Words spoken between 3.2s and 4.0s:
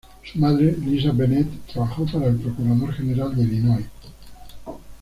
de Illinois.